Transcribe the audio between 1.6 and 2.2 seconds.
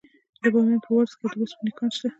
کان شته.